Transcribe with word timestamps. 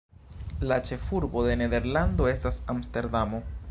La 0.71 0.77
ĉefurbo 0.89 1.45
de 1.49 1.59
Nederlando 1.61 2.31
estas 2.35 2.63
Amsterdamo. 2.77 3.49